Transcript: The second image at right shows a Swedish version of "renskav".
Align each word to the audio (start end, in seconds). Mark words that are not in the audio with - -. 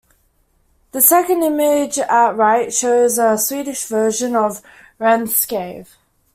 The 0.93 0.99
second 1.01 1.43
image 1.43 1.99
at 1.99 2.35
right 2.35 2.73
shows 2.73 3.19
a 3.19 3.37
Swedish 3.37 3.85
version 3.85 4.35
of 4.35 4.63
"renskav". 4.99 5.89